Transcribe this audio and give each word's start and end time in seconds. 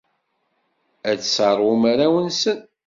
Ad 1.09 1.19
sseṛwun 1.21 1.83
arraw-nsen. 1.91 2.59